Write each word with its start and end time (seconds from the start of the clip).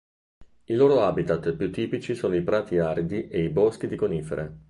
I 0.65 0.73
loro 0.73 1.03
habitat 1.03 1.53
più 1.55 1.71
tipici 1.71 2.15
sono 2.15 2.33
i 2.35 2.41
prati 2.41 2.79
aridi 2.79 3.27
e 3.27 3.43
i 3.43 3.49
boschi 3.49 3.87
di 3.87 3.95
conifere. 3.95 4.57